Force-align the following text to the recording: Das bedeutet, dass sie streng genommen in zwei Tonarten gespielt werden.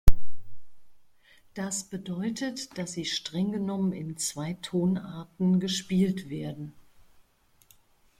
Das 1.53 1.83
bedeutet, 1.83 2.75
dass 2.79 2.93
sie 2.93 3.05
streng 3.05 3.51
genommen 3.51 3.93
in 3.93 4.17
zwei 4.17 4.53
Tonarten 4.59 5.59
gespielt 5.59 6.27
werden. 6.27 6.73